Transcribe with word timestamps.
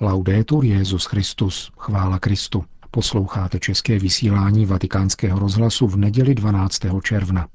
Laudetur 0.00 0.64
Jezus 0.64 1.04
Christus, 1.04 1.72
chvála 1.78 2.18
Kristu. 2.18 2.64
Posloucháte 2.90 3.58
české 3.58 3.98
vysílání 3.98 4.66
Vatikánského 4.66 5.38
rozhlasu 5.38 5.86
v 5.86 5.96
neděli 5.96 6.34
12. 6.34 6.80
června. 7.02 7.48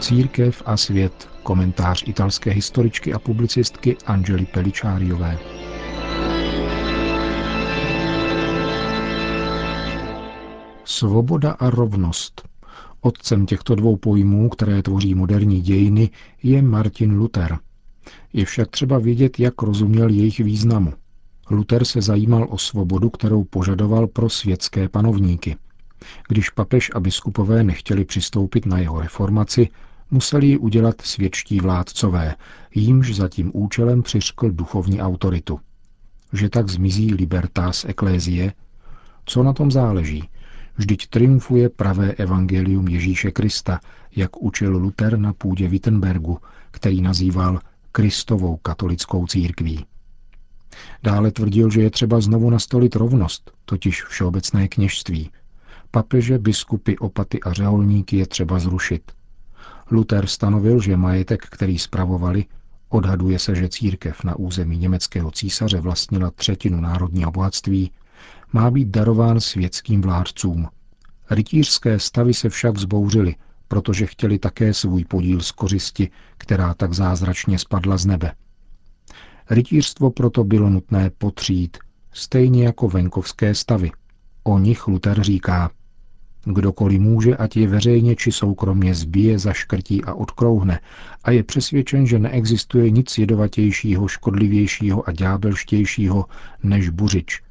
Církev 0.00 0.62
a 0.66 0.76
svět. 0.76 1.28
Komentář 1.42 2.04
italské 2.06 2.50
historičky 2.50 3.12
a 3.12 3.18
publicistky 3.18 3.96
Angely 4.06 4.46
Peličáriové. 4.46 5.57
Svoboda 10.98 11.52
a 11.52 11.70
rovnost. 11.70 12.48
Otcem 13.00 13.46
těchto 13.46 13.74
dvou 13.74 13.96
pojmů, 13.96 14.48
které 14.48 14.82
tvoří 14.82 15.14
moderní 15.14 15.60
dějiny, 15.60 16.10
je 16.42 16.62
Martin 16.62 17.18
Luther. 17.18 17.58
Je 18.32 18.44
však 18.44 18.68
třeba 18.68 18.98
vědět, 18.98 19.40
jak 19.40 19.62
rozuměl 19.62 20.08
jejich 20.08 20.38
významu. 20.40 20.92
Luther 21.50 21.84
se 21.84 22.02
zajímal 22.02 22.46
o 22.50 22.58
svobodu, 22.58 23.10
kterou 23.10 23.44
požadoval 23.44 24.06
pro 24.06 24.28
světské 24.28 24.88
panovníky. 24.88 25.56
Když 26.28 26.50
papež 26.50 26.90
a 26.94 27.00
biskupové 27.00 27.64
nechtěli 27.64 28.04
přistoupit 28.04 28.66
na 28.66 28.78
jeho 28.78 29.00
reformaci, 29.00 29.68
museli 30.10 30.46
ji 30.46 30.58
udělat 30.58 31.00
světští 31.00 31.60
vládcové, 31.60 32.34
jímž 32.74 33.14
za 33.14 33.28
tím 33.28 33.50
účelem 33.54 34.02
přiřkl 34.02 34.50
duchovní 34.50 35.00
autoritu. 35.00 35.60
Že 36.32 36.48
tak 36.48 36.68
zmizí 36.68 37.14
libertas 37.14 37.84
ecclesiae, 37.84 38.52
co 39.24 39.42
na 39.42 39.52
tom 39.52 39.70
záleží? 39.70 40.28
Vždyť 40.78 41.06
triumfuje 41.06 41.68
pravé 41.68 42.12
evangelium 42.12 42.88
Ježíše 42.88 43.30
Krista, 43.30 43.80
jak 44.16 44.42
učil 44.42 44.76
Luther 44.76 45.18
na 45.18 45.32
půdě 45.32 45.68
Wittenbergu, 45.68 46.38
který 46.70 47.02
nazýval 47.02 47.60
Kristovou 47.92 48.56
katolickou 48.56 49.26
církví. 49.26 49.86
Dále 51.02 51.30
tvrdil, 51.30 51.70
že 51.70 51.82
je 51.82 51.90
třeba 51.90 52.20
znovu 52.20 52.50
nastolit 52.50 52.96
rovnost, 52.96 53.50
totiž 53.64 54.04
všeobecné 54.04 54.68
kněžství. 54.68 55.30
Papeže, 55.90 56.38
biskupy, 56.38 56.98
opaty 56.98 57.40
a 57.40 57.52
řeholníky 57.52 58.16
je 58.16 58.26
třeba 58.26 58.58
zrušit. 58.58 59.12
Luther 59.90 60.26
stanovil, 60.26 60.80
že 60.80 60.96
majetek, 60.96 61.46
který 61.50 61.78
spravovali, 61.78 62.44
odhaduje 62.88 63.38
se, 63.38 63.54
že 63.54 63.68
církev 63.68 64.24
na 64.24 64.36
území 64.36 64.78
německého 64.78 65.30
císaře 65.30 65.80
vlastnila 65.80 66.30
třetinu 66.30 66.80
národního 66.80 67.30
bohatství, 67.30 67.90
má 68.52 68.70
být 68.70 68.88
darován 68.88 69.40
světským 69.40 70.00
vládcům. 70.00 70.68
Rytířské 71.30 71.98
stavy 71.98 72.34
se 72.34 72.48
však 72.48 72.78
zbouřily, 72.78 73.34
protože 73.68 74.06
chtěli 74.06 74.38
také 74.38 74.74
svůj 74.74 75.04
podíl 75.04 75.40
z 75.40 75.52
kořisti, 75.52 76.10
která 76.38 76.74
tak 76.74 76.92
zázračně 76.92 77.58
spadla 77.58 77.96
z 77.96 78.06
nebe. 78.06 78.32
Rytířstvo 79.50 80.10
proto 80.10 80.44
bylo 80.44 80.70
nutné 80.70 81.10
potřít, 81.18 81.76
stejně 82.12 82.64
jako 82.64 82.88
venkovské 82.88 83.54
stavy. 83.54 83.90
O 84.42 84.58
nich 84.58 84.86
Luther 84.88 85.22
říká, 85.22 85.70
Kdokoliv 86.44 87.00
může, 87.00 87.36
ať 87.36 87.56
je 87.56 87.68
veřejně 87.68 88.16
či 88.16 88.32
soukromně 88.32 88.94
zbije, 88.94 89.38
zaškrtí 89.38 90.04
a 90.04 90.14
odkrouhne 90.14 90.80
a 91.24 91.30
je 91.30 91.42
přesvědčen, 91.42 92.06
že 92.06 92.18
neexistuje 92.18 92.90
nic 92.90 93.18
jedovatějšího, 93.18 94.08
škodlivějšího 94.08 95.08
a 95.08 95.12
ďábelštějšího 95.12 96.24
než 96.62 96.88
buřič. 96.88 97.42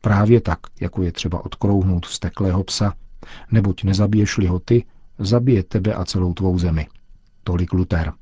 Právě 0.00 0.40
tak, 0.40 0.58
jako 0.80 1.02
je 1.02 1.12
třeba 1.12 1.44
odkrouhnout 1.44 2.04
steklého 2.04 2.64
psa, 2.64 2.94
neboť 3.50 3.84
nezabiješ-li 3.84 4.46
ho 4.46 4.58
ty, 4.58 4.84
zabije 5.18 5.62
tebe 5.62 5.94
a 5.94 6.04
celou 6.04 6.34
tvou 6.34 6.58
zemi. 6.58 6.86
Tolik 7.44 7.72
Luther. 7.72 8.12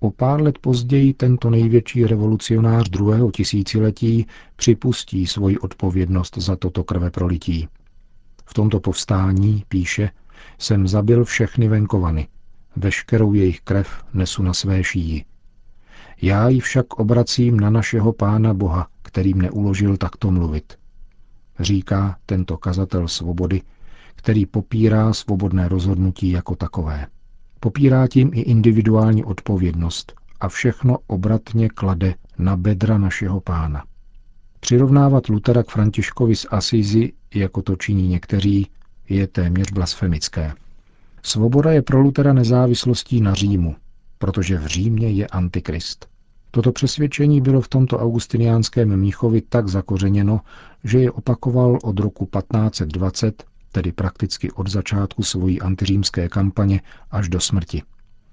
O 0.00 0.10
pár 0.10 0.42
let 0.42 0.58
později 0.58 1.14
tento 1.14 1.50
největší 1.50 2.06
revolucionář 2.06 2.88
druhého 2.88 3.30
tisíciletí 3.30 4.26
připustí 4.56 5.26
svoji 5.26 5.58
odpovědnost 5.58 6.38
za 6.38 6.56
toto 6.56 6.84
krve 6.84 7.10
prolití. 7.10 7.68
V 8.44 8.54
tomto 8.54 8.80
povstání, 8.80 9.64
píše, 9.68 10.10
jsem 10.58 10.88
zabil 10.88 11.24
všechny 11.24 11.68
venkovany, 11.68 12.28
veškerou 12.76 13.32
jejich 13.32 13.60
krev 13.60 14.04
nesu 14.14 14.42
na 14.42 14.54
své 14.54 14.84
šíji. 14.84 15.24
Já 16.22 16.48
ji 16.48 16.60
však 16.60 16.94
obracím 16.94 17.60
na 17.60 17.70
našeho 17.70 18.12
pána 18.12 18.54
Boha, 18.54 18.88
který 19.02 19.34
mne 19.34 19.50
uložil 19.50 19.96
takto 19.96 20.30
mluvit. 20.30 20.78
Říká 21.60 22.16
tento 22.26 22.56
kazatel 22.56 23.08
svobody, 23.08 23.62
který 24.16 24.46
popírá 24.46 25.12
svobodné 25.12 25.68
rozhodnutí 25.68 26.30
jako 26.30 26.56
takové. 26.56 27.06
Popírá 27.60 28.08
tím 28.08 28.30
i 28.34 28.40
individuální 28.40 29.24
odpovědnost 29.24 30.12
a 30.40 30.48
všechno 30.48 30.98
obratně 31.06 31.68
klade 31.68 32.14
na 32.38 32.56
bedra 32.56 32.98
našeho 32.98 33.40
pána. 33.40 33.84
Přirovnávat 34.60 35.28
Lutera 35.28 35.62
k 35.62 35.70
Františkovi 35.70 36.36
z 36.36 36.46
Asizi, 36.50 37.12
jako 37.34 37.62
to 37.62 37.76
činí 37.76 38.08
někteří, 38.08 38.66
je 39.08 39.26
téměř 39.26 39.72
blasfemické. 39.72 40.52
Svoboda 41.22 41.72
je 41.72 41.82
pro 41.82 42.00
Lutera 42.00 42.32
nezávislostí 42.32 43.20
na 43.20 43.34
Římu, 43.34 43.76
protože 44.18 44.58
v 44.58 44.66
Římě 44.66 45.10
je 45.10 45.26
antikrist. 45.26 46.06
Toto 46.50 46.72
přesvědčení 46.72 47.40
bylo 47.40 47.60
v 47.60 47.68
tomto 47.68 47.98
augustiniánském 47.98 48.96
mnichovi 48.96 49.40
tak 49.40 49.68
zakořeněno, 49.68 50.40
že 50.84 50.98
je 50.98 51.10
opakoval 51.10 51.78
od 51.82 52.00
roku 52.00 52.28
1520, 52.38 53.44
tedy 53.72 53.92
prakticky 53.92 54.50
od 54.50 54.68
začátku 54.68 55.22
svojí 55.22 55.60
antiřímské 55.60 56.28
kampaně 56.28 56.80
až 57.10 57.28
do 57.28 57.40
smrti. 57.40 57.82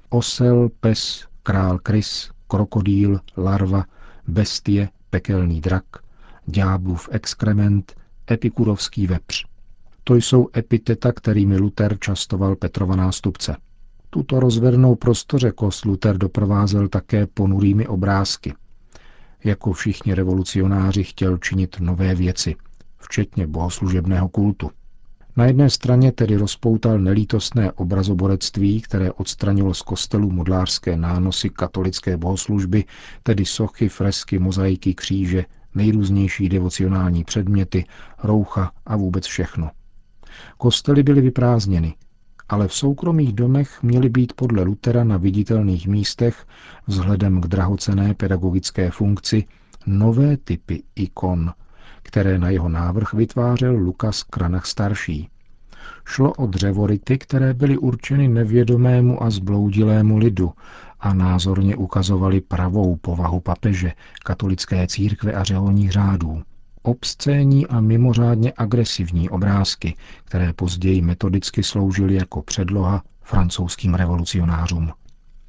Osel, 0.10 0.70
pes, 0.80 1.28
král 1.44 1.80
krys, 1.80 2.32
krokodýl, 2.48 3.20
larva, 3.38 3.86
bestie, 4.28 4.90
pekelný 5.10 5.62
drak, 5.62 5.84
ďáblův 6.46 7.10
exkrement, 7.12 7.94
epikurovský 8.32 9.08
vepř. 9.08 9.46
To 10.04 10.16
jsou 10.16 10.50
epiteta, 10.58 11.12
kterými 11.12 11.58
Luther 11.58 11.98
častoval 12.00 12.56
Petrova 12.56 12.96
nástupce. 12.96 13.56
Tuto 14.10 14.40
rozvernou 14.40 14.96
prostořekost 14.96 15.86
Luther 15.86 16.18
doprovázel 16.18 16.88
také 16.88 17.28
ponurými 17.28 17.88
obrázky. 17.88 18.54
Jako 19.44 19.74
všichni 19.74 20.14
revolucionáři 20.14 21.04
chtěl 21.04 21.38
činit 21.38 21.80
nové 21.80 22.16
věci, 22.16 22.56
včetně 22.98 23.48
bohoslužebného 23.48 24.30
kultu. 24.30 24.72
Na 25.38 25.46
jedné 25.46 25.70
straně 25.70 26.12
tedy 26.12 26.36
rozpoutal 26.36 27.00
nelítostné 27.00 27.72
obrazoborectví, 27.72 28.82
které 28.82 29.12
odstranilo 29.12 29.74
z 29.74 29.82
kostelů 29.82 30.32
modlářské 30.32 30.98
nánosy 30.98 31.50
katolické 31.50 32.18
bohoslužby, 32.18 32.86
tedy 33.24 33.46
sochy, 33.46 33.90
fresky, 33.90 34.40
mozaiky, 34.40 34.94
kříže, 34.94 35.46
nejrůznější 35.76 36.50
devocionální 36.50 37.24
předměty, 37.24 37.86
roucha 38.24 38.72
a 38.86 38.96
vůbec 38.96 39.26
všechno. 39.26 39.72
Kostely 40.58 41.04
byly 41.04 41.22
vyprázdněny, 41.22 41.96
ale 42.50 42.68
v 42.68 42.74
soukromých 42.74 43.34
domech 43.34 43.84
měly 43.84 44.10
být 44.10 44.34
podle 44.34 44.64
Lutera 44.64 45.04
na 45.04 45.18
viditelných 45.18 45.88
místech 45.88 46.46
vzhledem 46.88 47.42
k 47.42 47.48
drahocené 47.48 48.14
pedagogické 48.14 48.92
funkci 48.92 49.46
nové 49.86 50.38
typy 50.38 50.84
ikon, 50.96 51.52
které 52.10 52.38
na 52.38 52.50
jeho 52.50 52.70
návrh 52.70 53.14
vytvářel 53.14 53.76
Lukas 53.76 54.24
Kranach 54.24 54.66
starší. 54.66 55.30
Šlo 56.06 56.34
o 56.34 56.48
dřevority, 56.48 57.18
které 57.18 57.54
byly 57.54 57.78
určeny 57.78 58.28
nevědomému 58.28 59.24
a 59.24 59.30
zbloudilému 59.30 60.18
lidu 60.18 60.52
a 61.00 61.14
názorně 61.14 61.76
ukazovali 61.76 62.42
pravou 62.42 62.96
povahu 62.96 63.40
papeže, 63.40 63.92
katolické 64.24 64.88
církve 64.88 65.34
a 65.34 65.44
řeholních 65.44 65.92
řádů. 65.92 66.42
Obscénní 66.82 67.68
a 67.68 67.80
mimořádně 67.80 68.54
agresivní 68.58 69.30
obrázky, 69.30 69.96
které 70.26 70.54
později 70.54 71.02
metodicky 71.02 71.64
sloužily 71.64 72.16
jako 72.16 72.42
předloha 72.42 73.04
francouzským 73.22 73.94
revolucionářům. 73.94 74.92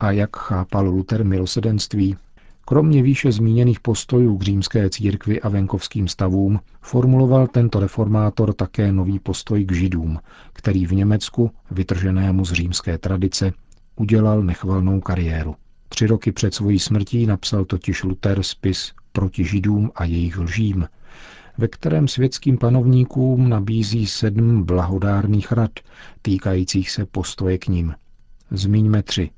A 0.01 0.11
jak 0.11 0.37
chápal 0.37 0.89
Luther 0.89 1.25
milosedenství, 1.25 2.17
Kromě 2.65 3.03
výše 3.03 3.33
zmíněných 3.33 3.81
postojů 3.81 4.39
k 4.39 4.43
římské 4.43 4.91
církvi 4.91 5.41
a 5.41 5.49
venkovským 5.49 6.09
stavům 6.09 6.61
formuloval 6.81 7.47
tento 7.47 7.81
reformátor 7.81 8.53
také 8.53 8.93
nový 8.93 9.19
postoj 9.19 9.65
k 9.65 9.73
židům, 9.73 10.19
který 10.53 10.87
v 10.87 10.93
Německu, 10.93 11.51
vytrženému 11.71 12.45
z 12.45 12.53
římské 12.53 12.99
tradice, 12.99 13.53
udělal 13.97 14.43
nechvalnou 14.43 15.01
kariéru. 15.01 15.55
Tři 15.89 16.07
roky 16.07 16.33
před 16.33 16.55
svojí 16.55 16.79
smrtí 16.79 17.27
napsal 17.27 17.65
totiž 17.65 18.05
Luther 18.05 18.43
spis 18.43 18.93
proti 19.13 19.45
židům 19.45 19.91
a 19.95 20.05
jejich 20.05 20.39
lžím, 20.39 20.89
ve 21.59 21.69
kterém 21.69 22.09
světským 22.09 22.59
panovníkům 22.59 23.49
nabízí 23.49 24.07
sedm 24.07 24.63
blahodárných 24.63 25.53
rad 25.53 25.71
týkajících 26.23 26.91
se 26.91 27.07
postoje 27.07 27.59
k 27.59 27.69
ním. 27.69 27.95
Zmíňme 28.51 29.03
tři. 29.03 29.31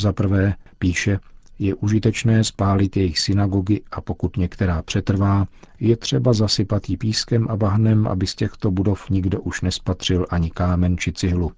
Za 0.00 0.12
prvé 0.12 0.54
píše, 0.78 1.18
Je 1.62 1.74
užitečné 1.74 2.44
spálit 2.44 2.96
jejich 2.96 3.18
synagogy 3.18 3.80
a 3.92 4.00
pokud 4.00 4.36
některá 4.36 4.82
přetrvá, 4.82 5.46
je 5.80 5.96
třeba 5.96 6.32
zasypat 6.32 6.90
jí 6.90 6.96
pískem 6.96 7.46
a 7.50 7.56
bahnem, 7.56 8.06
aby 8.06 8.26
z 8.26 8.34
těchto 8.34 8.70
budov 8.70 9.10
nikdo 9.10 9.40
už 9.40 9.60
nespatřil 9.60 10.26
ani 10.30 10.50
kámen 10.50 10.98
či 10.98 11.12
cihlu. 11.12 11.52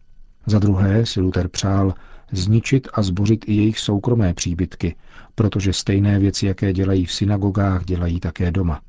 Za 0.46 0.58
druhé 0.58 1.06
si 1.06 1.20
Luther 1.20 1.48
přál 1.48 1.94
zničit 2.32 2.88
a 2.94 3.02
zbořit 3.02 3.44
i 3.48 3.54
jejich 3.54 3.78
soukromé 3.78 4.34
příbytky, 4.34 4.96
protože 5.34 5.72
stejné 5.72 6.18
věci, 6.18 6.46
jaké 6.46 6.72
dělají 6.72 7.06
v 7.06 7.12
synagogách, 7.12 7.84
dělají 7.84 8.20
také 8.20 8.50
doma. 8.50 8.80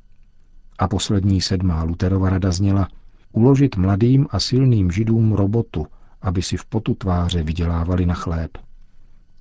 A 0.78 0.88
poslední 0.88 1.40
sedmá 1.40 1.82
Luterova 1.82 2.30
rada 2.30 2.52
zněla 2.52 2.88
uložit 3.32 3.76
mladým 3.76 4.26
a 4.30 4.40
silným 4.40 4.90
židům 4.90 5.32
robotu, 5.32 5.86
aby 6.22 6.42
si 6.42 6.56
v 6.56 6.64
potu 6.64 6.94
tváře 6.94 7.42
vydělávali 7.42 8.06
na 8.06 8.14
chléb. 8.14 8.58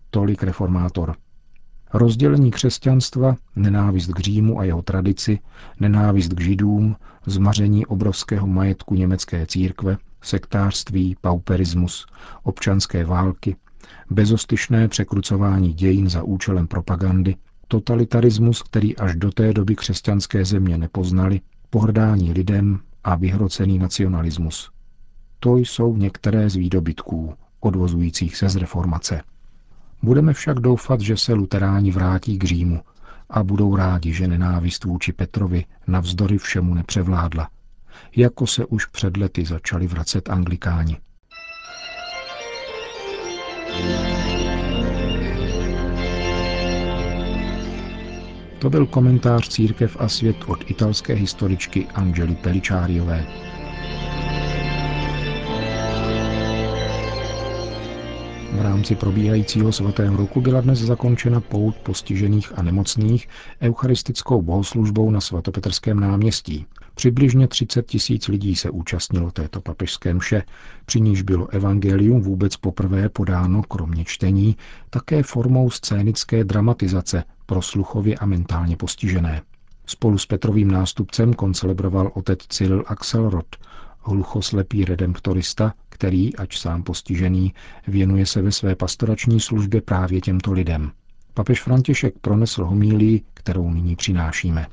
Tolik 0.09 0.43
reformátor. 0.43 1.15
Rozdělení 1.93 2.51
křesťanstva, 2.51 3.35
nenávist 3.55 4.13
k 4.13 4.19
Římu 4.19 4.59
a 4.59 4.63
jeho 4.63 4.81
tradici, 4.81 5.39
nenávist 5.79 6.33
k 6.33 6.41
židům, 6.41 6.95
zmaření 7.25 7.85
obrovského 7.85 8.47
majetku 8.47 8.95
německé 8.95 9.45
církve, 9.45 9.97
sektářství, 10.21 11.15
pauperismus, 11.21 12.05
občanské 12.43 13.05
války, 13.05 13.55
bezostyšné 14.09 14.87
překrucování 14.87 15.73
dějin 15.73 16.09
za 16.09 16.23
účelem 16.23 16.67
propagandy, 16.67 17.35
totalitarismus, 17.67 18.61
který 18.61 18.97
až 18.97 19.15
do 19.15 19.31
té 19.31 19.53
doby 19.53 19.75
křesťanské 19.75 20.45
země 20.45 20.77
nepoznali, 20.77 21.41
pohrdání 21.69 22.31
lidem 22.31 22.79
a 23.03 23.15
vyhrocený 23.15 23.79
nacionalismus. 23.79 24.71
To 25.39 25.57
jsou 25.57 25.97
některé 25.97 26.49
z 26.49 26.55
výdobytků, 26.55 27.33
odvozujících 27.59 28.37
se 28.37 28.49
z 28.49 28.55
reformace. 28.55 29.21
Budeme 30.03 30.33
však 30.33 30.59
doufat, 30.59 31.01
že 31.01 31.17
se 31.17 31.33
luteráni 31.33 31.91
vrátí 31.91 32.37
k 32.37 32.43
Římu 32.43 32.81
a 33.29 33.43
budou 33.43 33.75
rádi, 33.75 34.13
že 34.13 34.27
nenávist 34.27 34.83
vůči 34.83 35.13
Petrovi 35.13 35.65
navzdory 35.87 36.37
všemu 36.37 36.73
nepřevládla, 36.73 37.49
jako 38.15 38.47
se 38.47 38.65
už 38.65 38.85
před 38.85 39.17
lety 39.17 39.45
začali 39.45 39.87
vracet 39.87 40.29
anglikáni. 40.29 40.97
To 48.59 48.69
byl 48.69 48.85
komentář 48.85 49.49
Církev 49.49 49.97
a 49.99 50.09
svět 50.09 50.37
od 50.47 50.71
italské 50.71 51.13
historičky 51.13 51.87
Angely 51.87 52.35
Peličáriové. 52.35 53.25
V 58.55 58.61
rámci 58.61 58.95
probíhajícího 58.95 59.71
svatého 59.71 60.17
roku 60.17 60.41
byla 60.41 60.61
dnes 60.61 60.79
zakončena 60.79 61.41
pout 61.41 61.75
postižených 61.75 62.57
a 62.57 62.61
nemocných 62.61 63.27
eucharistickou 63.61 64.41
bohoslužbou 64.41 65.11
na 65.11 65.21
svatopetrském 65.21 65.99
náměstí. 65.99 66.65
Přibližně 66.95 67.47
30 67.47 67.85
tisíc 67.85 68.27
lidí 68.27 68.55
se 68.55 68.69
účastnilo 68.69 69.31
této 69.31 69.61
papežské 69.61 70.13
mše, 70.13 70.43
při 70.85 71.01
níž 71.01 71.21
bylo 71.21 71.47
evangelium 71.47 72.21
vůbec 72.21 72.57
poprvé 72.57 73.09
podáno, 73.09 73.63
kromě 73.63 74.05
čtení, 74.05 74.55
také 74.89 75.23
formou 75.23 75.69
scénické 75.69 76.43
dramatizace 76.43 77.23
pro 77.45 77.61
sluchově 77.61 78.15
a 78.15 78.25
mentálně 78.25 78.77
postižené. 78.77 79.41
Spolu 79.85 80.17
s 80.17 80.25
Petrovým 80.25 80.71
nástupcem 80.71 81.33
koncelebroval 81.33 82.11
otec 82.13 82.39
Cyril 82.49 82.83
Axelrod, 82.87 83.55
hluchoslepý 84.05 84.85
redemptorista, 84.85 85.73
který, 85.89 86.35
ač 86.35 86.59
sám 86.59 86.83
postižený, 86.83 87.53
věnuje 87.87 88.25
se 88.25 88.41
ve 88.41 88.51
své 88.51 88.75
pastorační 88.75 89.39
službě 89.39 89.81
právě 89.81 90.21
těmto 90.21 90.51
lidem. 90.51 90.91
Papež 91.33 91.61
František 91.61 92.13
pronesl 92.21 92.65
homílii, 92.65 93.21
kterou 93.33 93.71
nyní 93.71 93.95
přinášíme. 93.95 94.67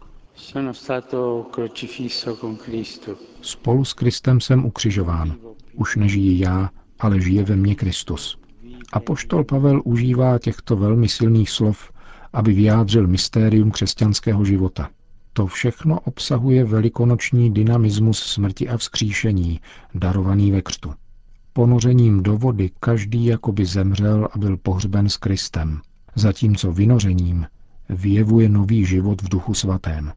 Spolu 3.43 3.85
s 3.85 3.93
Kristem 3.93 4.41
jsem 4.41 4.65
ukřižován. 4.65 5.37
Už 5.75 5.97
nežijí 5.97 6.39
já, 6.39 6.71
ale 7.01 7.21
žije 7.21 7.45
ve 7.45 7.57
mně 7.57 7.75
Kristus. 7.75 8.39
A 8.93 9.01
poštol 9.01 9.45
Pavel 9.45 9.83
užívá 9.85 10.39
těchto 10.39 10.77
velmi 10.77 11.09
silných 11.09 11.51
slov, 11.51 11.93
aby 12.33 12.53
vyjádřil 12.53 13.07
mystérium 13.07 13.71
křesťanského 13.71 14.45
života– 14.45 14.89
to 15.33 15.47
všechno 15.47 16.01
obsahuje 16.01 16.65
velikonoční 16.65 17.55
dynamismus 17.55 18.19
smrti 18.19 18.69
a 18.69 18.77
vzkříšení, 18.77 19.61
darovaný 19.95 20.53
ve 20.53 20.63
křtu. 20.63 20.93
Ponořením 21.53 22.23
do 22.23 22.37
vody 22.39 22.71
každý 22.81 23.25
jakoby 23.25 23.67
zemřel 23.67 24.29
a 24.33 24.39
byl 24.39 24.57
pohřben 24.57 25.09
s 25.09 25.17
Kristem, 25.17 25.81
zatímco 26.15 26.73
vynořením 26.73 27.47
vyjevuje 27.89 28.49
nový 28.49 28.85
život 28.85 29.23
v 29.23 29.29
duchu 29.29 29.55
svatém. 29.55 30.13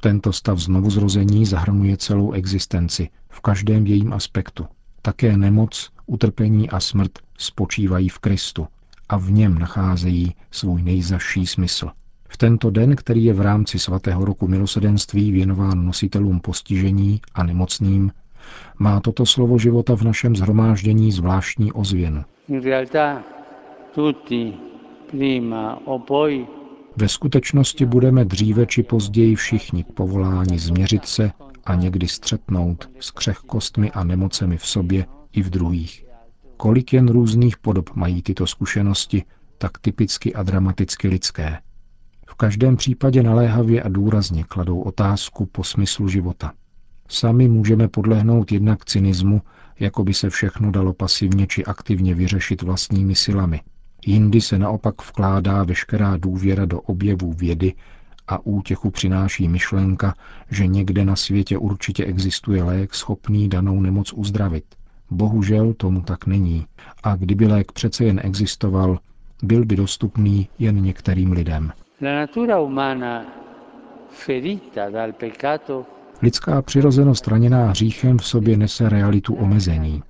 Tento 0.00 0.32
stav 0.32 0.58
znovuzrození 0.58 1.46
zahrnuje 1.46 1.96
celou 1.96 2.32
existenci 2.32 3.08
v 3.28 3.40
každém 3.40 3.86
jejím 3.86 4.12
aspektu. 4.12 4.66
Také 5.02 5.36
nemoc, 5.36 5.90
utrpení 6.06 6.70
a 6.70 6.80
smrt 6.80 7.12
spočívají 7.38 8.08
v 8.08 8.18
Kristu 8.18 8.66
a 9.08 9.16
v 9.16 9.30
něm 9.30 9.58
nacházejí 9.58 10.34
svůj 10.50 10.82
nejzaší 10.82 11.46
smysl. 11.46 11.90
V 12.32 12.36
tento 12.36 12.70
den, 12.70 12.96
který 12.96 13.24
je 13.24 13.32
v 13.32 13.40
rámci 13.40 13.78
svatého 13.78 14.24
roku 14.24 14.48
milosedenství 14.48 15.32
věnován 15.32 15.86
nositelům 15.86 16.40
postižení 16.40 17.20
a 17.34 17.42
nemocným, 17.42 18.12
má 18.78 19.00
toto 19.00 19.26
slovo 19.26 19.58
života 19.58 19.96
v 19.96 20.02
našem 20.02 20.36
zhromáždění 20.36 21.12
zvláštní 21.12 21.72
ozvěnu. 21.72 22.24
Ve 26.96 27.08
skutečnosti 27.08 27.86
budeme 27.86 28.24
dříve 28.24 28.66
či 28.66 28.82
později 28.82 29.34
všichni 29.34 29.84
k 29.84 29.92
povolání 29.92 30.58
změřit 30.58 31.04
se 31.04 31.30
a 31.64 31.74
někdy 31.74 32.08
střetnout 32.08 32.90
s 33.00 33.10
křehkostmi 33.10 33.90
a 33.90 34.04
nemocemi 34.04 34.56
v 34.56 34.66
sobě 34.66 35.06
i 35.32 35.42
v 35.42 35.50
druhých. 35.50 36.04
Kolik 36.56 36.92
jen 36.92 37.08
různých 37.08 37.58
podob 37.58 37.94
mají 37.94 38.22
tyto 38.22 38.46
zkušenosti, 38.46 39.24
tak 39.58 39.78
typicky 39.78 40.34
a 40.34 40.42
dramaticky 40.42 41.08
lidské– 41.08 41.58
v 42.32 42.34
každém 42.34 42.76
případě 42.76 43.22
naléhavě 43.22 43.82
a 43.82 43.88
důrazně 43.88 44.44
kladou 44.44 44.80
otázku 44.80 45.46
po 45.46 45.64
smyslu 45.64 46.08
života. 46.08 46.52
Sami 47.08 47.48
můžeme 47.48 47.88
podlehnout 47.88 48.52
jednak 48.52 48.84
cynismu, 48.84 49.42
jako 49.80 50.04
by 50.04 50.14
se 50.14 50.30
všechno 50.30 50.70
dalo 50.70 50.92
pasivně 50.92 51.46
či 51.46 51.64
aktivně 51.64 52.14
vyřešit 52.14 52.62
vlastními 52.62 53.14
silami. 53.14 53.60
Jindy 54.06 54.40
se 54.40 54.58
naopak 54.58 55.02
vkládá 55.02 55.64
veškerá 55.64 56.16
důvěra 56.16 56.64
do 56.64 56.80
objevů 56.80 57.32
vědy 57.32 57.74
a 58.28 58.46
útěchu 58.46 58.90
přináší 58.90 59.48
myšlenka, 59.48 60.14
že 60.50 60.66
někde 60.66 61.04
na 61.04 61.16
světě 61.16 61.58
určitě 61.58 62.04
existuje 62.04 62.62
lék 62.62 62.94
schopný 62.94 63.48
danou 63.48 63.80
nemoc 63.80 64.12
uzdravit. 64.12 64.64
Bohužel 65.10 65.74
tomu 65.74 66.02
tak 66.02 66.26
není. 66.26 66.66
A 67.02 67.16
kdyby 67.16 67.46
lék 67.46 67.72
přece 67.72 68.04
jen 68.04 68.20
existoval, 68.24 68.98
byl 69.42 69.64
by 69.64 69.76
dostupný 69.76 70.48
jen 70.58 70.82
některým 70.82 71.32
lidem. 71.32 71.72
Lidská 76.22 76.62
přirozenost 76.62 77.28
raněná 77.28 77.66
hříchem 77.66 78.18
v 78.18 78.26
sobě 78.26 78.56
nese 78.56 78.88
realitu 78.88 79.34
omezení. 79.34 80.02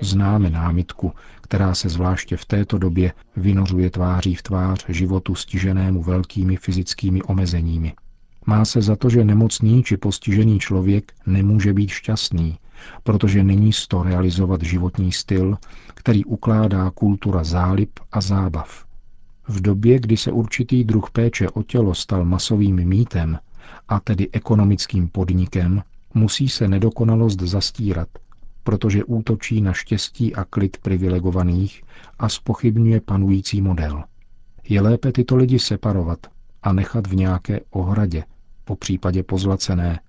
Známe 0.00 0.50
námitku, 0.50 1.12
která 1.40 1.74
se 1.74 1.88
zvláště 1.88 2.36
v 2.36 2.44
této 2.44 2.78
době 2.78 3.12
vynořuje 3.36 3.90
tváří 3.90 4.34
v 4.34 4.42
tvář 4.42 4.84
životu 4.88 5.34
stiženému 5.34 6.02
velkými 6.02 6.56
fyzickými 6.56 7.22
omezeními. 7.22 7.92
Má 8.46 8.64
se 8.64 8.82
za 8.82 8.96
to, 8.96 9.10
že 9.10 9.24
nemocný 9.24 9.82
či 9.82 9.96
postižený 9.96 10.58
člověk 10.58 11.12
nemůže 11.26 11.72
být 11.72 11.90
šťastný, 11.90 12.58
protože 13.02 13.44
není 13.44 13.72
z 13.72 13.88
to 13.88 14.02
realizovat 14.02 14.62
životní 14.62 15.12
styl, 15.12 15.56
který 15.94 16.24
ukládá 16.24 16.90
kultura 16.90 17.44
zálib 17.44 17.90
a 18.12 18.20
zábav. 18.20 18.91
V 19.52 19.60
době, 19.60 19.98
kdy 19.98 20.16
se 20.16 20.32
určitý 20.32 20.84
druh 20.84 21.10
péče 21.10 21.48
o 21.48 21.62
tělo 21.62 21.94
stal 21.94 22.24
masovým 22.24 22.88
mýtem, 22.88 23.38
a 23.88 24.00
tedy 24.00 24.28
ekonomickým 24.32 25.08
podnikem, 25.08 25.82
musí 26.14 26.48
se 26.48 26.68
nedokonalost 26.68 27.40
zastírat, 27.40 28.08
protože 28.64 29.04
útočí 29.04 29.60
na 29.60 29.72
štěstí 29.72 30.34
a 30.34 30.44
klid 30.44 30.76
privilegovaných 30.76 31.82
a 32.18 32.28
spochybňuje 32.28 33.00
panující 33.00 33.60
model. 33.62 34.04
Je 34.68 34.80
lépe 34.80 35.12
tyto 35.12 35.36
lidi 35.36 35.58
separovat 35.58 36.18
a 36.62 36.72
nechat 36.72 37.06
v 37.06 37.14
nějaké 37.14 37.60
ohradě, 37.70 38.24
po 38.64 38.76
případě 38.76 39.22
pozlacené, 39.22 40.00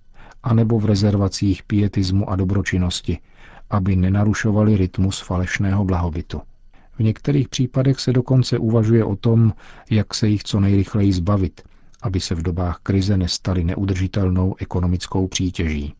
anebo 0.43 0.79
v 0.79 0.85
rezervacích 0.85 1.63
pietismu 1.63 2.29
a 2.29 2.35
dobročinnosti, 2.35 3.19
aby 3.69 3.95
nenarušovali 3.95 4.77
rytmus 4.77 5.19
falešného 5.19 5.85
blahobytu. 5.85 6.41
V 6.95 6.99
některých 6.99 7.49
případech 7.49 7.99
se 7.99 8.13
dokonce 8.13 8.57
uvažuje 8.57 9.05
o 9.05 9.15
tom, 9.15 9.53
jak 9.89 10.13
se 10.13 10.27
jich 10.27 10.43
co 10.43 10.59
nejrychleji 10.59 11.13
zbavit, 11.13 11.61
aby 12.01 12.19
se 12.19 12.35
v 12.35 12.41
dobách 12.41 12.79
krize 12.83 13.17
nestali 13.17 13.63
neudržitelnou 13.63 14.55
ekonomickou 14.59 15.27
přítěží. 15.27 15.93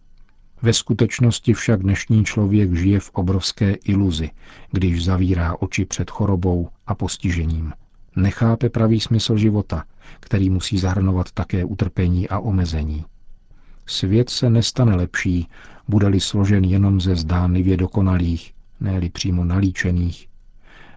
Ve 0.62 0.74
skutečnosti 0.74 1.54
však 1.54 1.82
dnešní 1.82 2.26
člověk 2.26 2.74
žije 2.74 3.00
v 3.00 3.10
obrovské 3.10 3.74
iluzi, 3.74 4.30
když 4.72 5.06
zavírá 5.06 5.62
oči 5.62 5.86
před 5.86 6.10
chorobou 6.10 6.70
a 6.88 6.96
postižením. 6.96 7.74
Nechápe 8.16 8.70
pravý 8.70 9.00
smysl 9.00 9.38
života, 9.38 9.84
který 10.20 10.50
musí 10.50 10.78
zahrnovat 10.78 11.32
také 11.32 11.66
utrpení 11.66 12.30
a 12.30 12.40
omezení. 12.40 13.06
Svět 13.86 14.30
se 14.30 14.50
nestane 14.50 14.96
lepší, 14.96 15.48
bude-li 15.88 16.20
složen 16.20 16.64
jenom 16.64 17.02
ze 17.02 17.16
zdánlivě 17.16 17.78
dokonalých, 17.78 18.54
ne 18.80 19.10
přímo 19.10 19.46
nalíčených. 19.46 20.28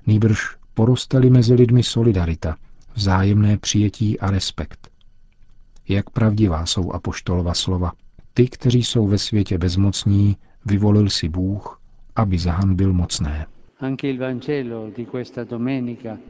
Nýbrž 0.06 0.56
porosteli 0.74 1.30
mezi 1.30 1.54
lidmi 1.54 1.82
solidarita, 1.82 2.56
vzájemné 2.94 3.58
přijetí 3.58 4.20
a 4.20 4.30
respekt. 4.30 4.88
Jak 5.88 6.10
pravdivá 6.10 6.66
jsou 6.66 6.92
apoštolova 6.92 7.54
slova. 7.54 7.92
Ty, 8.34 8.48
kteří 8.48 8.84
jsou 8.84 9.06
ve 9.06 9.18
světě 9.18 9.58
bezmocní, 9.58 10.36
vyvolil 10.64 11.10
si 11.10 11.28
Bůh, 11.28 11.80
aby 12.16 12.38
zahanbil 12.38 12.92
mocné. 12.92 13.46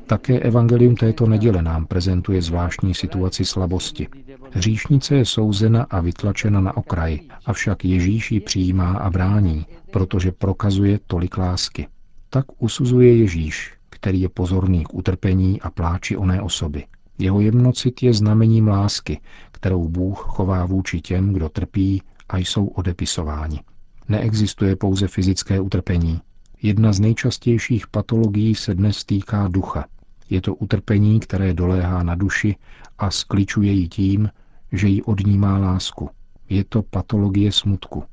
Také 0.07 0.41
evangelium 0.41 0.97
této 0.97 1.27
neděle 1.27 1.63
nám 1.63 1.87
prezentuje 1.87 2.43
zvláštní 2.43 2.95
situaci 2.95 3.45
slabosti. 3.45 4.09
Hříšnice 4.51 5.15
je 5.15 5.25
souzena 5.25 5.87
a 5.91 6.01
vytlačena 6.01 6.61
na 6.61 6.77
okraj, 6.77 7.21
avšak 7.47 7.85
Ježíš 7.85 8.33
ji 8.33 8.41
přijímá 8.41 8.93
a 8.93 9.11
brání, 9.11 9.67
protože 9.91 10.33
prokazuje 10.33 10.99
tolik 11.07 11.39
lásky. 11.39 11.89
Tak 12.37 12.63
usuzuje 12.63 13.17
Ježíš, 13.17 13.75
který 13.91 14.21
je 14.21 14.29
pozorný 14.29 14.85
k 14.85 14.95
utrpení 14.95 15.61
a 15.61 15.71
pláči 15.71 16.17
oné 16.17 16.43
osoby. 16.43 16.85
Jeho 17.19 17.41
jemnocit 17.41 18.03
je 18.03 18.15
znamením 18.15 18.69
lásky, 18.69 19.21
kterou 19.53 19.89
Bůh 19.89 20.25
chová 20.29 20.67
vůči 20.67 21.01
těm, 21.01 21.33
kdo 21.33 21.49
trpí 21.49 22.03
a 22.29 22.37
jsou 22.39 22.67
odepisováni. 22.67 23.61
Neexistuje 24.09 24.77
pouze 24.77 25.09
fyzické 25.09 25.61
utrpení, 25.61 26.21
Jedna 26.63 26.93
z 26.93 27.01
nejčastějších 27.01 27.87
patologií 27.87 28.55
se 28.55 28.75
dnes 28.75 29.05
týká 29.05 29.49
ducha. 29.49 29.85
Je 30.31 30.41
to 30.41 30.55
utrpení, 30.55 31.21
které 31.21 31.55
doléhá 31.55 32.03
na 32.03 32.15
duši 32.15 32.57
a 32.99 33.11
skličuje 33.11 33.73
ji 33.73 33.89
tím, 33.89 34.31
že 34.73 34.89
jí 34.89 35.03
odnímá 35.03 35.59
lásku. 35.59 36.11
Je 36.49 36.65
to 36.65 36.83
patologie 36.83 37.53
smutku. 37.53 38.05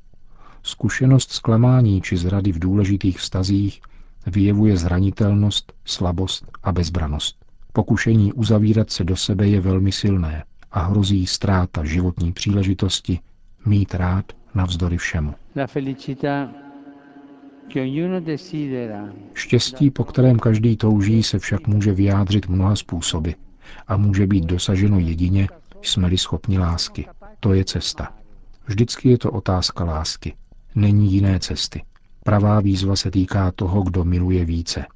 Zkušenost 0.62 1.32
zklamání 1.32 2.00
či 2.00 2.16
zrady 2.16 2.52
v 2.52 2.58
důležitých 2.58 3.18
vztazích 3.18 3.80
vyjevuje 4.26 4.76
zranitelnost, 4.76 5.72
slabost 5.84 6.44
a 6.62 6.72
bezbranost. 6.72 7.44
Pokušení 7.72 8.32
uzavírat 8.32 8.90
se 8.90 9.04
do 9.04 9.16
sebe 9.16 9.48
je 9.48 9.60
velmi 9.60 9.92
silné 9.92 10.44
a 10.72 10.82
hrozí 10.82 11.26
ztráta 11.26 11.84
životní 11.84 12.32
příležitosti 12.32 13.18
mít 13.66 13.94
rád 13.94 14.24
navzdory 14.54 14.96
všemu. 14.96 15.34
Štěstí, 19.34 19.90
po 19.90 20.04
kterém 20.04 20.38
každý 20.38 20.76
touží, 20.76 21.22
se 21.22 21.38
však 21.38 21.66
může 21.66 21.92
vyjádřit 21.92 22.48
mnoha 22.48 22.76
způsoby 22.76 23.30
a 23.86 23.96
může 23.96 24.26
být 24.26 24.44
dosaženo 24.44 24.98
jedině, 24.98 25.48
jsme-li 25.82 26.18
schopni 26.18 26.58
lásky. 26.58 27.06
To 27.40 27.52
je 27.52 27.64
cesta. 27.64 28.12
Vždycky 28.66 29.08
je 29.08 29.18
to 29.18 29.30
otázka 29.30 29.84
lásky. 29.84 30.34
Není 30.74 31.12
jiné 31.12 31.40
cesty. 31.40 31.82
Pravá 32.26 32.60
výzva 32.60 32.96
se 32.96 33.10
týká 33.10 33.52
toho, 33.52 33.82
kdo 33.82 34.04
miluje 34.04 34.44
více. 34.44 34.86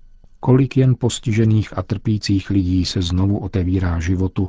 Kolik 0.41 0.77
jen 0.77 0.95
postižených 0.99 1.79
a 1.79 1.83
trpících 1.83 2.51
lidí 2.51 2.85
se 2.85 3.03
znovu 3.03 3.39
otevírá 3.39 4.01
životu, 4.01 4.49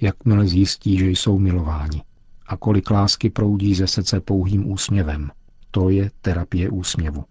jakmile 0.00 0.46
zjistí, 0.46 0.98
že 0.98 1.10
jsou 1.10 1.38
milováni. 1.38 2.02
A 2.46 2.56
kolik 2.56 2.90
lásky 2.90 3.30
proudí 3.30 3.74
ze 3.74 3.86
srdce 3.86 4.20
pouhým 4.20 4.72
úsměvem. 4.72 5.30
To 5.70 5.88
je 5.88 6.10
terapie 6.20 6.70
úsměvu. 6.70 7.24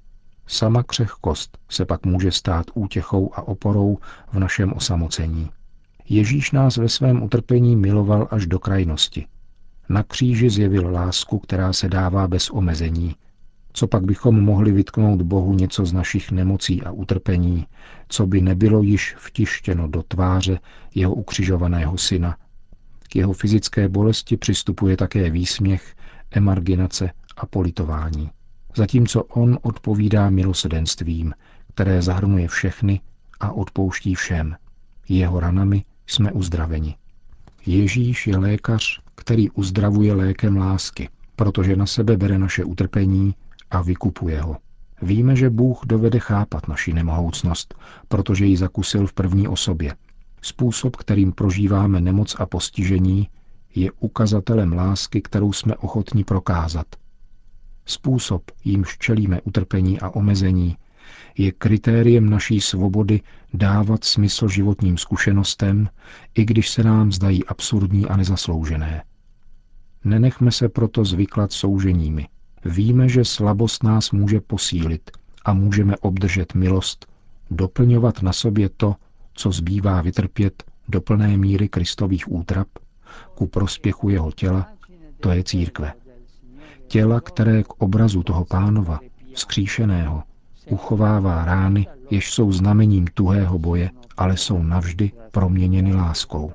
Sama 0.48 0.84
křehkost 0.84 1.58
se 1.70 1.86
pak 1.86 2.06
může 2.06 2.32
stát 2.32 2.65
útěchou 2.74 3.32
a 3.34 3.48
oporou 3.48 3.98
v 4.32 4.39
našem 4.39 4.74
osamocení. 4.74 5.50
Ježíš 6.10 6.51
nás 6.51 6.77
ve 6.77 6.89
svém 6.89 7.24
utrpení 7.24 7.75
miloval 7.75 8.27
až 8.32 8.46
do 8.46 8.60
krajnosti. 8.60 9.27
Na 9.89 10.03
kříži 10.03 10.50
zjevil 10.50 10.91
lásku, 10.91 11.39
která 11.39 11.74
se 11.74 11.89
dává 11.89 12.27
bez 12.27 12.50
omezení. 12.50 13.15
Co 13.74 13.88
pak 13.88 14.04
bychom 14.04 14.42
mohli 14.42 14.72
vytknout 14.72 15.22
Bohu 15.22 15.54
něco 15.54 15.86
z 15.86 15.94
našich 15.94 16.32
nemocí 16.32 16.82
a 16.84 16.92
utrpení, 16.92 17.68
co 18.08 18.28
by 18.28 18.42
nebylo 18.42 18.82
již 18.82 19.16
vtištěno 19.18 19.88
do 19.88 20.04
tváře 20.04 20.60
jeho 20.96 21.14
ukřižovaného 21.14 21.98
syna. 21.98 22.38
K 23.10 23.16
jeho 23.16 23.34
fyzické 23.34 23.90
bolesti 23.90 24.38
přistupuje 24.38 24.98
také 24.98 25.30
výsměch, 25.30 25.96
emarginace 26.32 27.12
a 27.38 27.46
politování 27.46 28.30
zatímco 28.76 29.24
on 29.24 29.60
odpovídá 29.62 30.30
milosedenstvím, 30.30 31.34
které 31.74 32.02
zahrnuje 32.02 32.48
všechny 32.48 33.02
a 33.40 33.52
odpouští 33.52 34.16
všem. 34.16 34.56
Jeho 35.10 35.40
ranami 35.40 35.84
jsme 36.08 36.32
uzdraveni. 36.32 36.96
Ježíš 37.66 38.28
je 38.28 38.38
lékař, 38.38 39.02
který 39.16 39.50
uzdravuje 39.50 40.14
lékem 40.14 40.58
lásky, 40.58 41.10
protože 41.36 41.76
na 41.76 41.86
sebe 41.86 42.18
bere 42.18 42.40
naše 42.40 42.64
utrpení 42.64 43.36
a 43.72 43.82
vykupuje 43.82 44.42
ho. 44.42 44.58
Víme, 45.02 45.36
že 45.36 45.50
Bůh 45.50 45.80
dovede 45.86 46.20
chápat 46.20 46.68
naši 46.68 46.94
nemohoucnost, 46.94 47.76
protože 48.08 48.46
ji 48.46 48.58
zakusil 48.58 49.08
v 49.08 49.14
první 49.14 49.48
osobě. 49.48 49.96
Způsob, 50.42 50.96
kterým 50.96 51.32
prožíváme 51.32 52.02
nemoc 52.02 52.36
a 52.40 52.46
postižení, 52.46 53.30
je 53.76 53.92
ukazatelem 53.92 54.74
lásky, 54.74 55.22
kterou 55.22 55.54
jsme 55.54 55.76
ochotni 55.76 56.24
prokázat– 56.24 56.88
Způsob, 57.90 58.52
jímž 58.64 58.98
čelíme 58.98 59.42
utrpení 59.42 60.00
a 60.00 60.10
omezení, 60.10 60.78
je 61.38 61.52
kritériem 61.52 62.30
naší 62.30 62.62
svobody 62.62 63.22
dávat 63.54 64.04
smysl 64.04 64.48
životním 64.48 64.98
zkušenostem, 64.98 65.90
i 66.36 66.46
když 66.46 66.70
se 66.70 66.84
nám 66.84 67.12
zdají 67.12 67.46
absurdní 67.46 68.06
a 68.06 68.18
nezasloužené. 68.18 69.04
Nenechme 70.04 70.52
se 70.52 70.70
proto 70.70 71.06
zvyklat 71.06 71.52
souženími. 71.52 72.28
Víme, 72.66 73.10
že 73.10 73.25
slabost 73.25 73.84
nás 73.84 74.12
může 74.12 74.42
posílit 74.42 75.12
a 75.46 75.54
můžeme 75.54 75.98
obdržet 75.98 76.54
milost, 76.54 77.06
doplňovat 77.51 78.22
na 78.22 78.34
sobě 78.34 78.70
to, 78.70 78.96
co 79.34 79.51
zbývá 79.51 80.01
vytrpět 80.01 80.63
do 80.88 81.01
plné 81.01 81.38
míry 81.38 81.70
Kristových 81.70 82.32
útrap, 82.32 82.68
ku 83.36 83.48
prospěchu 83.48 84.10
jeho 84.10 84.32
těla, 84.32 84.68
to 85.20 85.32
je 85.32 85.44
církve 85.44 85.94
těla, 86.89 87.22
které 87.22 87.63
k 87.63 87.74
obrazu 87.78 88.24
toho 88.24 88.46
pánova, 88.46 89.00
vzkříšeného, 89.34 90.24
uchovává 90.70 91.46
rány, 91.46 91.88
jež 92.10 92.34
jsou 92.34 92.51
znamením 92.51 93.08
tuhého 93.13 93.60
boje, 93.60 93.89
ale 94.18 94.38
jsou 94.38 94.63
navždy 94.63 95.12
proměněny 95.32 95.94
láskou. 95.94 96.51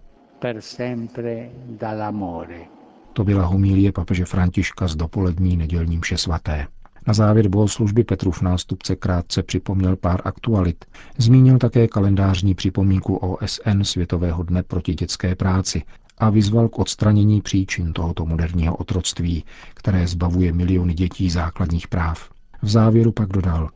To 3.14 3.24
byla 3.24 3.46
homílie 3.46 3.92
papeže 3.92 4.24
Františka 4.24 4.88
z 4.88 4.96
dopolední 4.96 5.56
nedělní 5.56 5.98
mše 5.98 6.16
svaté. 6.16 6.66
Na 7.06 7.14
závěr 7.14 7.48
bohoslužby 7.48 8.04
Petrův 8.04 8.42
nástupce 8.42 8.96
krátce 8.96 9.42
připomněl 9.42 9.96
pár 9.96 10.20
aktualit. 10.24 10.84
Zmínil 11.18 11.58
také 11.58 11.88
kalendářní 11.88 12.54
připomínku 12.54 13.16
OSN 13.16 13.82
Světového 13.82 14.42
dne 14.42 14.62
proti 14.62 14.94
dětské 14.94 15.34
práci, 15.34 15.82
a 16.18 16.30
vyzval 16.30 16.68
k 16.68 16.78
odstranění 16.78 17.40
příčin 17.40 17.92
tohoto 17.92 18.26
moderního 18.26 18.76
otroctví, 18.76 19.44
které 19.74 20.06
zbavuje 20.06 20.52
miliony 20.52 20.94
dětí 20.94 21.30
základních 21.30 21.88
práv. 21.88 22.30
V 22.62 22.68
závěru 22.68 23.12
pak 23.12 23.28
dodal, 23.28 23.70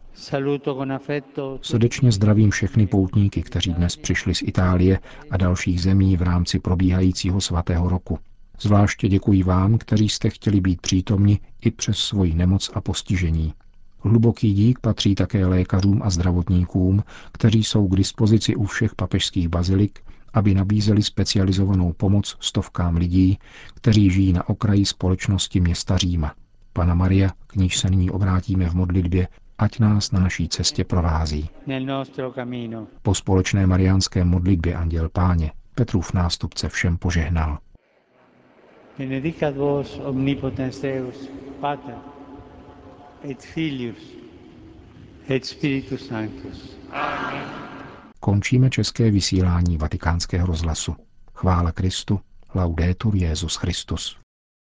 Srdečně 1.63 2.13
zdravím 2.13 2.51
všechny 2.51 2.87
poutníky, 2.87 3.43
kteří 3.43 3.75
dnes 3.75 3.97
přišli 3.97 4.35
z 4.35 4.43
Itálie 4.43 5.01
a 5.31 5.37
dalších 5.37 5.83
zemí 5.83 6.17
v 6.17 6.23
rámci 6.23 6.59
probíhajícího 6.59 7.41
svatého 7.41 7.89
roku. 7.89 8.19
Zvláště 8.61 9.09
děkuji 9.09 9.43
vám, 9.43 9.79
kteří 9.79 10.09
jste 10.09 10.31
chtěli 10.31 10.61
být 10.61 10.81
přítomni 10.81 11.41
i 11.61 11.71
přes 11.71 11.99
svoji 11.99 12.35
nemoc 12.35 12.71
a 12.75 12.81
postižení. 12.81 13.55
Hluboký 14.01 14.53
dík 14.55 14.79
patří 14.79 15.15
také 15.15 15.47
lékařům 15.47 16.03
a 16.05 16.11
zdravotníkům, 16.11 17.05
kteří 17.33 17.65
jsou 17.65 17.89
k 17.89 17.97
dispozici 17.97 18.57
u 18.57 18.65
všech 18.65 18.95
papežských 18.95 19.49
bazilik 19.49 20.01
aby 20.35 20.55
nabízeli 20.55 21.03
specializovanou 21.03 21.93
pomoc 21.93 22.37
stovkám 22.41 22.97
lidí, 22.97 23.39
kteří 23.75 24.11
žijí 24.11 24.33
na 24.33 24.49
okraji 24.49 24.87
společnosti 24.87 25.61
města 25.61 25.97
Říma. 25.97 26.35
Pana 26.73 26.95
Maria, 26.95 27.31
k 27.47 27.57
níž 27.57 27.79
se 27.79 27.91
nyní 27.91 28.11
obrátíme 28.11 28.71
v 28.71 28.75
modlitbě, 28.75 29.29
ať 29.59 29.79
nás 29.79 30.13
na 30.13 30.21
naší 30.21 30.49
cestě 30.49 30.85
provází. 30.85 31.51
Po 33.03 33.15
společné 33.15 33.67
mariánské 33.67 34.25
modlitbě 34.25 34.75
Anděl 34.75 35.09
Páně 35.09 35.53
Petrův 35.75 36.13
nástupce 36.13 36.69
všem 36.69 36.97
požehnal. 36.97 37.59
Benedicat 38.99 39.57
vos 39.57 40.01
omnipotens 40.05 40.81
Deus, 40.81 41.29
Pater, 41.61 41.95
et 43.25 43.43
Filius, 43.43 44.03
et 45.29 45.45
Spiritus 45.45 46.09
Sanctus. 46.09 46.77
Amen 46.93 47.69
končíme 48.29 48.71
české 48.71 49.11
vysílání 49.11 49.77
vatikánského 49.79 50.47
rozhlasu. 50.47 50.97
Chvála 51.35 51.73
Kristu, 51.73 52.21
laudetur 52.55 53.17
Jezus 53.17 53.57
Christus. 53.57 54.17